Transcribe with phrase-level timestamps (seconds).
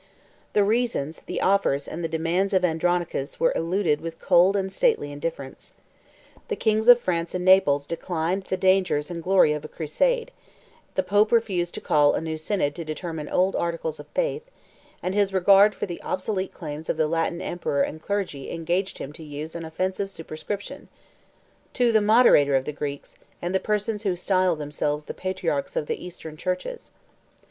[0.53, 5.11] The reasons, the offers, and the demands, of Andronicus were eluded with cold and stately
[5.11, 5.75] indifference.
[6.47, 10.31] The kings of France and Naples declined the dangers and glory of a crusade;
[10.95, 14.49] the pope refused to call a new synod to determine old articles of faith;
[15.03, 19.13] and his regard for the obsolete claims of the Latin emperor and clergy engaged him
[19.13, 24.15] to use an offensive superscription,—"To the moderator 2 of the Greeks, and the persons who
[24.15, 26.91] style themselves the patriarchs of the Eastern churches."